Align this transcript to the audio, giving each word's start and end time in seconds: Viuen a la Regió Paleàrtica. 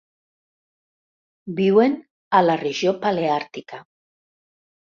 Viuen 1.59 1.93
a 2.39 2.41
la 2.49 2.57
Regió 2.65 2.97
Paleàrtica. 3.07 3.83